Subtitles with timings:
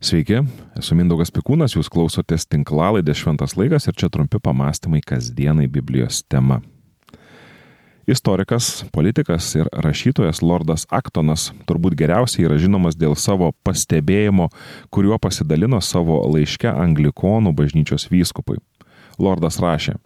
[0.00, 0.38] Sveiki,
[0.80, 6.62] esu Mindaugas Pikūnas, jūs klausotės tinklalaidės Šventas laikas ir čia trumpi pamastymai kasdienai Biblijos tema.
[8.08, 14.48] Istorikas, politikas ir rašytojas Lordas Aktonas turbūt geriausiai yra žinomas dėl savo pastebėjimo,
[14.88, 18.56] kuriuo pasidalino savo laiške Anglikonų bažnyčios vyskupui.
[19.20, 19.98] Lordas rašė,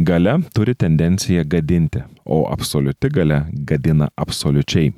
[0.00, 4.94] Gale turi tendenciją gadinti, o absoliuti gale gadina absoliučiai.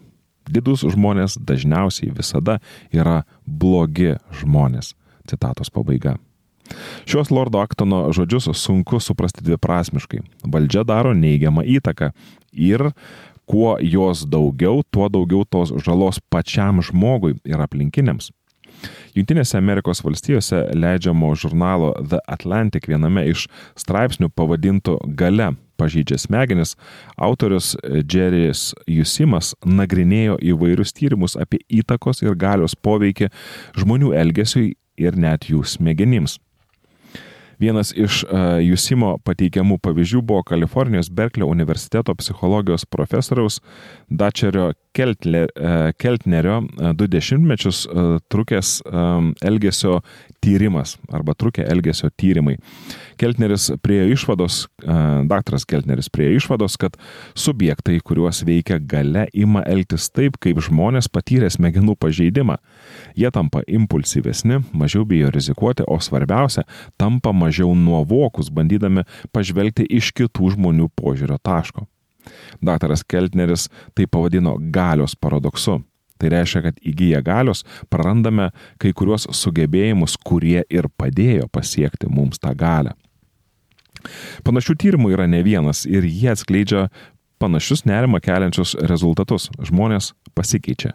[0.51, 2.59] Didus žmonės dažniausiai visada
[2.93, 4.95] yra blogi žmonės.
[5.29, 6.17] Citatos pabaiga.
[7.07, 10.23] Šios Lordo Aktono žodžius sunku suprasti dviprasmiškai.
[10.47, 12.13] Valdžia daro neigiamą įtaką
[12.53, 12.93] ir
[13.47, 18.31] kuo jos daugiau, tuo daugiau tos žalos pačiam žmogui ir aplinkiniams.
[19.17, 23.47] Junktinėse Amerikos valstijose leidžiamo žurnalo The Atlantic viename iš
[23.79, 26.77] straipsnių pavadintų Gale pažydžia smegenis,
[27.17, 33.33] autorius Džeris Jusimas nagrinėjo įvairius tyrimus apie įtakos ir galios poveikį
[33.81, 36.39] žmonių elgesiui ir net jų smegenims.
[37.63, 38.25] Vienas iš
[38.65, 43.61] Jusimo pateikiamų pavyzdžių buvo Kalifornijos Berklio universiteto psichologijos profesoriaus
[44.11, 48.83] Dačerio Keltler, uh, Keltnerio uh, du dešimtmečius uh, trukęs
[49.43, 50.01] elgesio
[50.43, 52.57] tyrimas arba trukę elgesio tyrimai.
[53.17, 54.57] Keltneris priejo išvados,
[55.31, 56.97] daktaras Keltneris priejo išvados, kad
[57.39, 62.59] subjektai, kuriuos veikia gale, ima elgtis taip, kaip žmonės patyrė smegenų pažeidimą.
[63.15, 66.67] Jie tampa impulsyvesni, mažiau bijo rizikuoti, o svarbiausia,
[66.99, 71.87] tampa mažiau nuovokus, bandydami pažvelgti iš kitų žmonių požiūrio taško.
[72.65, 75.81] Daktaras Keltneris tai pavadino galios paradoksu.
[76.19, 82.55] Tai reiškia, kad įgyję galios prarandame kai kuriuos sugebėjimus, kurie ir padėjo pasiekti mums tą
[82.55, 82.95] galę.
[84.47, 86.89] Panašių tyrimų yra ne vienas ir jie atskleidžia
[87.43, 89.49] panašius nerimą keliančius rezultatus.
[89.59, 90.95] Žmonės pasikeičia.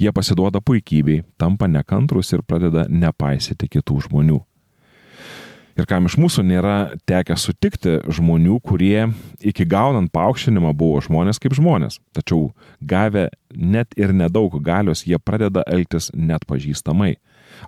[0.00, 4.42] Jie pasiduoda puikybei, tampa nekantrus ir pradeda nepaisyti kitų žmonių.
[5.76, 9.10] Ir kam iš mūsų nėra tekę sutikti žmonių, kurie
[9.44, 11.98] iki gaunant paaukštinimą buvo žmonės kaip žmonės.
[12.16, 17.18] Tačiau gavę net ir nedaug galios, jie pradeda elgtis net pažįstamai.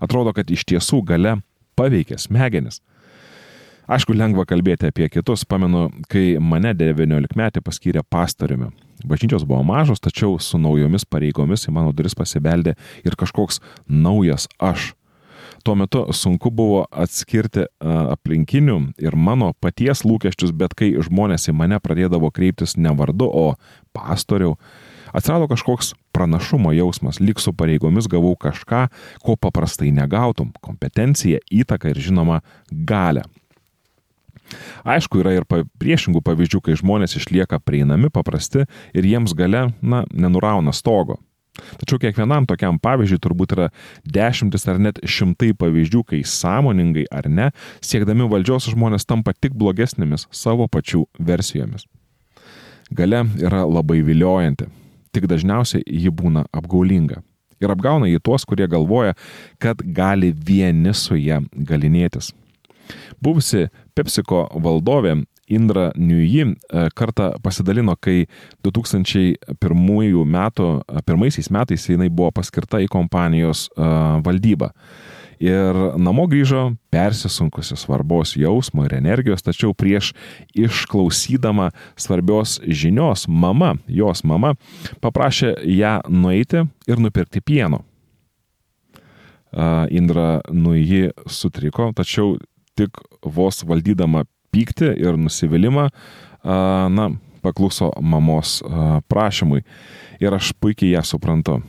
[0.00, 1.36] Atrodo, kad iš tiesų gale
[1.76, 2.80] paveikia smegenis.
[3.88, 5.47] Aišku, lengva kalbėti apie kitus.
[5.48, 8.68] Pamenu, kai mane 19 metį paskyrė pastoriumi.
[9.08, 12.74] Bažnyčios buvo mažos, tačiau su naujomis pareigomis į mano duris pasibeldė
[13.04, 14.91] ir kažkoks naujas aš
[15.64, 21.80] tuo metu sunku buvo atskirti aplinkinių ir mano paties lūkesčius, bet kai žmonės į mane
[21.82, 23.54] pradėdavo kreiptis ne vardu, o
[23.97, 24.56] pastoriau,
[25.12, 28.86] atsirado kažkoks pranašumo jausmas, lyg su pareigomis gavau kažką,
[29.24, 32.41] ko paprastai negautum- kompetenciją, įtaką ir žinoma
[32.72, 33.24] galę.
[34.84, 38.64] Aišku, yra ir priešingų pavyzdžių, kai žmonės išlieka prieinami, paprasti
[38.94, 41.18] ir jiems gale, na, nenurauna stogo.
[41.80, 43.69] Tačiau kiekvienam tokiam pavyzdžiui turbūt yra
[44.06, 47.50] dešimtis ar net šimtai pavyzdžių, kai sąmoningai ar ne,
[47.84, 51.86] siekdami valdžios žmonės tampa tik blogesnėmis savo pačių versijomis.
[52.91, 54.68] Gale yra labai viliojanti,
[55.12, 57.22] tik dažniausiai ji būna apgaulinga.
[57.58, 59.16] Ir apgauna į tuos, kurie galvoja,
[59.58, 62.30] kad gali vieni su ją galinėtis.
[63.20, 63.66] Buvusi
[63.98, 65.16] Pepsiko valdovė
[65.48, 68.26] Indra Niuji e, kartą pasidalino, kai
[68.64, 73.88] 2001 metų, e, pirmaisiais metais jinai buvo paskirta į kompanijos e,
[74.25, 74.72] valdybą.
[75.38, 80.10] Ir namo grįžo persisunkusi svarbos jausmo ir energijos, tačiau prieš
[80.50, 84.56] išklausydama svarbios žinios, mama, jos mama,
[84.98, 87.84] paprašė ją nueiti ir nupirkti pieno.
[89.94, 92.34] Indra Nuji sutriko, tačiau
[92.76, 95.88] tik vos valdydama pyktį ir nusivylimą,
[96.44, 97.09] na,
[97.42, 98.59] pakluso mamos
[99.09, 99.64] prašymui.
[100.22, 101.60] Ir aš puikiai ją suprantu.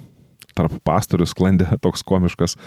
[0.58, 2.58] Tarp pastorių sklandė toks komiškas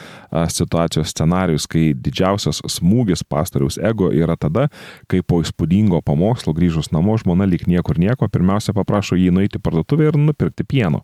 [0.54, 4.68] situacijos scenarius, kai didžiausias smūgis pastoriaus ego yra tada,
[5.10, 10.08] kai po įspūdingo pamokslo grįžus namo žmona lyg niekur nieko pirmiausia paprašo jį nueiti parduotuvę
[10.08, 11.02] ir nupirkti pieno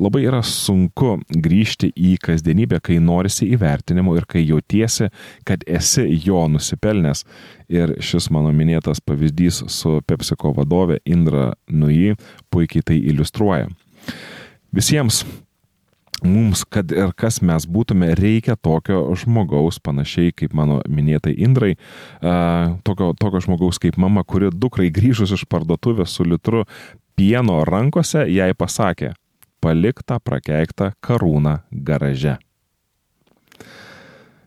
[0.00, 5.10] labai yra sunku grįžti į kasdienybę, kai norisi įvertinimo ir kai jautiesi,
[5.48, 7.24] kad esi jo nusipelnęs.
[7.70, 12.16] Ir šis mano minėtas pavyzdys su PepsiCo vadovė Indra Nui
[12.50, 13.70] puikiai tai iliustruoja.
[14.74, 15.24] Visiems
[16.24, 21.74] mums, kad ir kas mes būtume, reikia tokio žmogaus, panašiai kaip mano minėtai Indrai,
[22.86, 26.66] tokio, tokio žmogaus kaip mama, kuri dukrai grįžus iš parduotuvės su litru
[27.18, 29.14] pieno rankose jai pasakė,
[29.60, 32.38] palik tą prakeiktą karūną garaže.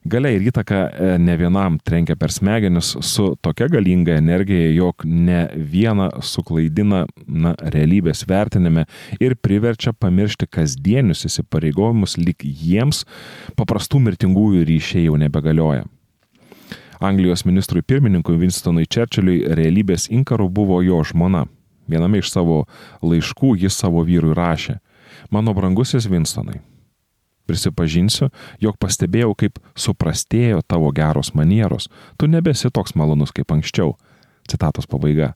[0.04, 5.45] Galia ir įtaka e, ne vienam trenkia per smegenis su tokia galinga energija, jog ne
[5.56, 8.83] vieną suklaidina na, realybės vertinime
[9.24, 13.06] ir priverčia pamiršti kasdienius įsipareigojimus, lik jiems
[13.56, 15.88] paprastų mirtingųjų ryšiai jau nebegalioja.
[17.04, 21.45] Anglijos ministrui pirmininkui Winstonui Churchilliui realybės inkaru buvo jo žmona.
[21.88, 22.65] Viename iš savo
[23.04, 24.81] laiškų jis savo vyrui rašė,
[25.33, 26.62] mano brangusis Winstonai,
[27.44, 28.30] Prisipažinsiu,
[28.63, 33.97] jog pastebėjau, kaip suprastėjo tavo geros manieros, tu nebesi toks malonus kaip anksčiau.
[34.47, 35.33] Citatos pabaiga.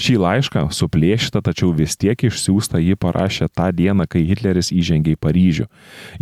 [0.00, 5.20] Šį laišką, suplėšytą, tačiau vis tiek išsiųstą ji parašė tą dieną, kai Hitleris įžengė į
[5.20, 5.66] Paryžių.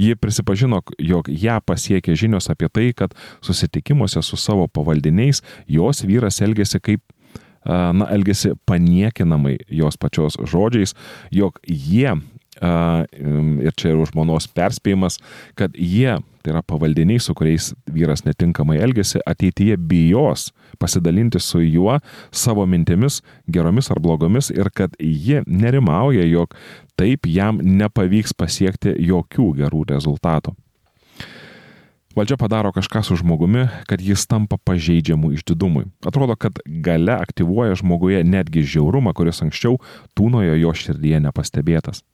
[0.01, 3.15] Ji prisipažino, jog ją pasiekė žinios apie tai, kad
[3.45, 7.03] susitikimuose su savo pavaldiniais jos vyras elgėsi kaip
[7.65, 10.95] na, elgesi paniekinamai jos pačios žodžiais,
[11.31, 12.15] jog jie
[12.61, 15.19] ir čia ir žmonos perspėjimas,
[15.59, 21.99] kad jie, tai yra pavaldiniai, su kuriais vyras netinkamai elgesi, ateityje bijos pasidalinti su juo
[22.35, 26.55] savo mintimis, geromis ar blogomis ir kad ji nerimauja, jog
[26.99, 30.55] taip jam nepavyks pasiekti jokių gerų rezultatų.
[32.15, 35.89] Valdžia padaro kažką su žmogumi, kad jis tampa pažeidžiamų išdidumui.
[36.07, 39.81] Atrodo, kad gale aktyvuoja žmoguje netgi žiaurumą, kuris anksčiau
[40.15, 42.05] tūnojo jo širdyje nepastebėtas.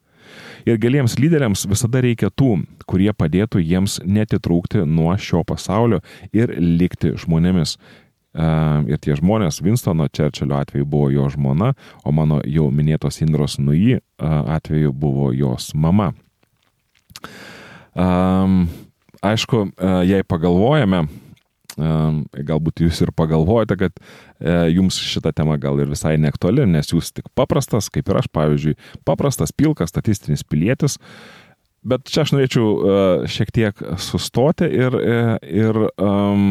[0.68, 6.00] Ir geliems lyderiams visada reikia tų, kurie padėtų jiems netitrūkti nuo šio pasaulio
[6.32, 7.76] ir likti žmonėmis.
[8.30, 11.72] Ir tie žmonės, Winstono Čerčilio atveju buvo jo žmona,
[12.06, 16.12] o mano jau minėtos Indros Nui atveju buvo jos mama.
[19.20, 19.64] Aišku,
[20.06, 21.08] jei pagalvojame,
[21.80, 27.12] galbūt jūs ir pagalvojate, kad e, jums šita tema gal ir visai neaktuali, nes jūs
[27.16, 28.76] tik paprastas, kaip ir aš, pavyzdžiui,
[29.08, 30.98] paprastas, pilkas, statistinis pilietis.
[31.80, 32.96] Bet čia aš norėčiau e,
[33.32, 36.50] šiek tiek sustoti ir, e, ir um,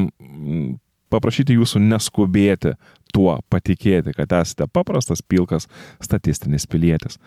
[1.14, 2.74] paprašyti jūsų neskubėti
[3.14, 5.70] tuo patikėti, kad esate paprastas, pilkas,
[6.02, 7.20] statistinis pilietis.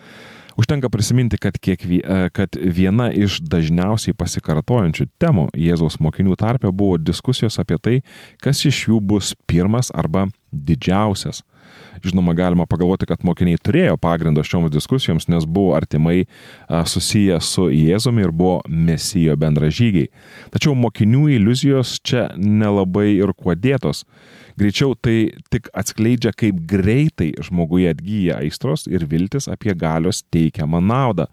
[0.59, 2.01] Užtenka prisiminti, kad, kiekvie,
[2.33, 7.95] kad viena iš dažniausiai pasikartojančių temų Jėzaus mokinių tarpe buvo diskusijos apie tai,
[8.43, 11.41] kas iš jų bus pirmas arba didžiausias.
[12.03, 16.25] Žinoma, galima pagalvoti, kad mokiniai turėjo pagrindo šioms diskusijoms, nes buvo artimai
[16.67, 20.09] susiję su Jėzumi ir buvo mesijo bendražygiai.
[20.51, 24.03] Tačiau mokinių iliuzijos čia nelabai ir kuo dėtos.
[24.59, 31.29] Greičiau tai tik atskleidžia, kaip greitai žmoguje atgyja aistros ir viltis apie galios teikiamą naudą.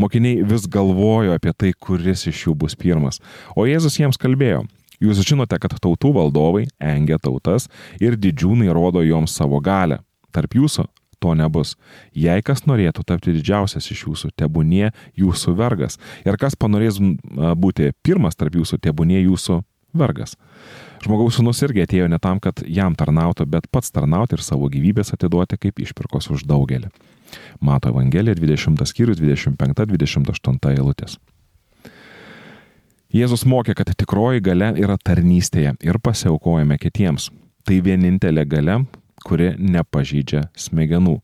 [0.00, 3.20] Mokiniai vis galvojo apie tai, kuris iš jų bus pirmas.
[3.56, 4.64] O Jėzus jiems kalbėjo,
[5.02, 7.68] Jūs žinote, kad tautų valdovai engia tautas
[8.02, 10.00] ir didžiūnai rodo joms savo galę.
[10.32, 10.86] Tarp jūsų
[11.22, 11.76] to nebus.
[12.14, 15.98] Jei kas norėtų tapti didžiausias iš jūsų, tebūnie jūsų vergas.
[16.26, 16.98] Ir kas panorės
[17.58, 19.60] būti pirmas tarp jūsų, tebūnie jūsų
[19.94, 20.36] vergas.
[21.02, 25.14] Žmogaus sūnus irgi atėjo ne tam, kad jam tarnautų, bet pats tarnauti ir savo gyvybės
[25.14, 26.90] atiduoti kaip išpirkos už daugelį.
[27.60, 31.18] Mato Evangelija 20 skyrius 25-28 eilutės.
[33.12, 37.26] Jėzus mokė, kad tikroji gale yra tarnystėje ir pasiaukojame kitiems.
[37.68, 38.78] Tai vienintelė gale,
[39.20, 41.18] kuri nepažydžia smegenų.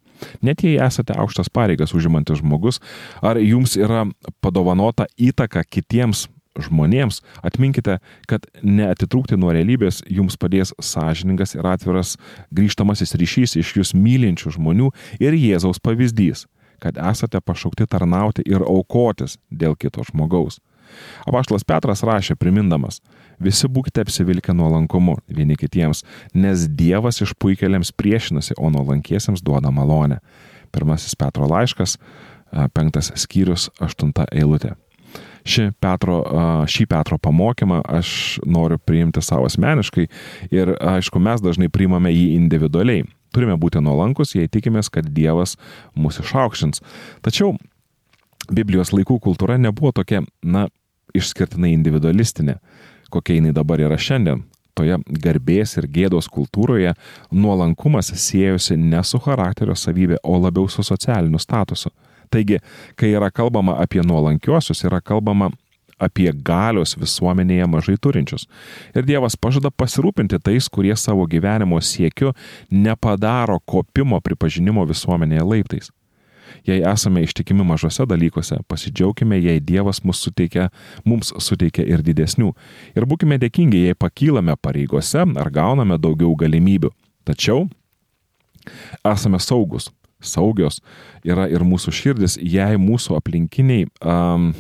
[0.45, 2.83] Net jei esate aukštas pareigas užimantis žmogus,
[3.25, 4.05] ar jums yra
[4.45, 6.27] padovanota įtaka kitiems
[6.61, 7.97] žmonėms, atminkite,
[8.29, 12.17] kad neatitrūkti nuo realybės jums padės sąžiningas ir atviras
[12.53, 14.93] grįžtamasis ryšys iš jūs mylinčių žmonių
[15.25, 16.45] ir Jėzaus pavyzdys,
[16.85, 20.61] kad esate pašaukti tarnauti ir aukotis dėl kito žmogaus.
[21.29, 23.01] Apaštalas Petras rašė primindamas,
[23.43, 30.21] visi būkite apsivilkę nuolankumu vieni kitiems, nes Dievas išpuikeliams priešinasi, o nuolankiesiems duoda malonę.
[30.75, 31.97] Pirmasis Petro laiškas,
[32.77, 34.75] penktas skyrius, aštunta eilutė
[35.49, 36.19] ši Petro,
[36.69, 38.11] šį Petro pamokymą aš
[38.47, 40.07] noriu priimti savo asmeniškai
[40.55, 43.07] ir aišku, mes dažnai priimame jį individualiai.
[43.35, 45.57] Turime būti nuolankus, jei tikimės, kad Dievas
[45.99, 46.83] mūsų išaukštins.
[47.25, 47.57] Tačiau
[48.49, 50.69] Biblijos laikų kultūra nebuvo tokia, na,
[51.17, 52.59] išskirtinai individualistinė,
[53.13, 54.45] kokia jinai dabar yra šiandien.
[54.79, 56.93] Toje garbės ir gėdos kultūroje
[57.35, 61.91] nuolankumas siejosi ne su charakterio savybė, o labiau su socialiniu statusu.
[62.31, 62.61] Taigi,
[62.95, 65.51] kai yra kalbama apie nuolankiuosius, yra kalbama
[65.99, 68.47] apie galios visuomenėje mažai turinčius.
[68.95, 72.33] Ir Dievas pažada pasirūpinti tais, kurie savo gyvenimo siekiu
[72.71, 75.91] nepadaro kopimo pripažinimo visuomenėje laiptais.
[76.67, 80.69] Jei esame ištikimi mažose dalykuose, pasidžiaugime, jei Dievas mums suteikia,
[81.05, 82.53] mums suteikia ir didesnių.
[82.97, 86.93] Ir būkime dėkingi, jei pakylame pareigose ar gauname daugiau galimybių.
[87.29, 87.67] Tačiau
[89.07, 90.81] esame saugus, saugios
[91.27, 94.53] yra ir mūsų širdis, jei mūsų aplinkiniai um,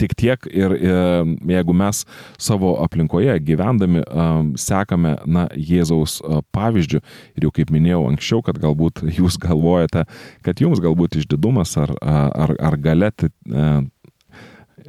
[0.00, 2.02] Tik tiek ir jeigu mes
[2.40, 4.02] savo aplinkoje gyvendami
[4.58, 6.18] sekame na, Jėzaus
[6.54, 10.06] pavyzdžių ir jau kaip minėjau anksčiau, kad galbūt jūs galvojate,
[10.46, 13.30] kad jums galbūt išdidumas ar, ar, ar galėti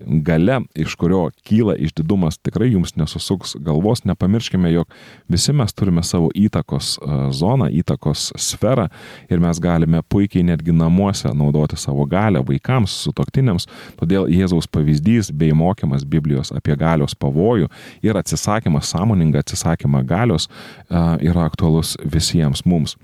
[0.06, 4.04] gale, iš kurio kyla išdidumas, tikrai jums nesusuks galvos.
[4.06, 4.92] Nepamirškime, jog
[5.28, 8.88] visi mes turime savo įtakos e, zoną, įtakos sferą
[9.30, 13.70] ir mes galime puikiai netgi namuose naudoti savo galę vaikams, sutoktiniams.
[14.00, 17.70] Todėl Jėzaus pavyzdys bei mokymas Biblijos apie galios pavojų
[18.06, 22.98] ir atsisakymas, sąmoningą atsisakymą galios e, yra aktualus visiems mums.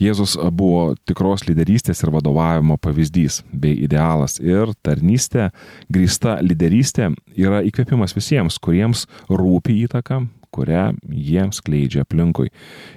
[0.00, 5.50] Jėzus buvo tikros lyderystės ir vadovavimo pavyzdys bei idealas ir tarnystė,
[5.92, 10.20] grįsta lyderystė yra įkvėpimas visiems, kuriems rūpi įtaka,
[10.52, 12.50] kurią jiems kleidžia aplinkui.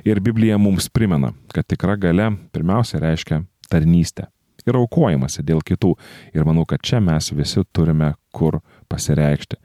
[0.07, 4.27] Ir Biblija mums primena, kad tikra gale pirmiausia reiškia tarnystę
[4.67, 5.95] ir aukojimąsi dėl kitų.
[6.35, 9.59] Ir manau, kad čia mes visi turime kur pasireikšti.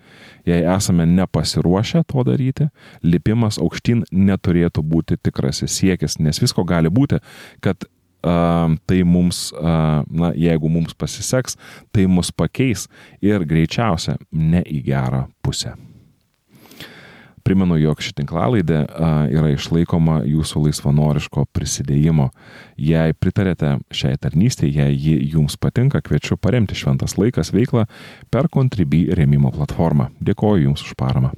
[0.47, 2.69] Jei esame nepasiruošę to daryti,
[3.02, 7.21] lipimas aukštyn neturėtų būti tikrasis siekis, nes visko gali būti,
[7.64, 11.59] kad uh, tai mums, uh, na, jeigu mums pasiseks,
[11.93, 12.88] tai mus pakeis
[13.25, 15.75] ir greičiausia ne į gerą pusę.
[17.44, 18.78] Primenu, jog ši tinklalaidė
[19.36, 22.30] yra išlaikoma jūsų laisvanoriško prisidėjimo.
[22.80, 27.84] Jei pritarėte šiai tarnystė, jei ji jums patinka, kviečiu paremti Šventas laikas veiklą
[28.32, 30.08] per Contribui remimo platformą.
[30.24, 31.34] Dėkoju Jums už paramą.